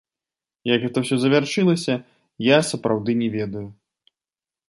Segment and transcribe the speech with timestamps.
[0.69, 1.93] Як гэта ўсё завяршылася,
[2.47, 3.65] я, сапраўды, не ведаю.